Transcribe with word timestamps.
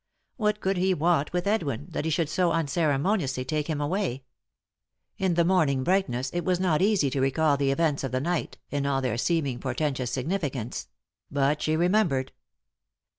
What 0.35 0.61
could 0.61 0.77
he 0.77 0.95
want 0.95 1.31
with 1.31 1.45
Edwin, 1.45 1.85
that 1.91 2.05
he 2.05 2.09
should 2.09 2.27
so 2.27 2.51
unceremoniously 2.51 3.45
take 3.45 3.67
him 3.67 3.79
away? 3.79 4.23
In 5.19 5.35
the 5.35 5.45
morning 5.45 5.83
brightness 5.83 6.31
it 6.31 6.43
was 6.43 6.59
not 6.59 6.81
easy 6.81 7.11
to 7.11 7.21
recall 7.21 7.55
the 7.55 7.69
events 7.69 8.03
of 8.03 8.11
the 8.11 8.19
night, 8.19 8.57
in 8.71 8.87
all 8.87 9.03
their 9.03 9.19
seeming 9.19 9.59
portentous 9.59 10.09
significance; 10.09 10.87
but 11.29 11.61
she 11.61 11.75
remembered. 11.75 12.31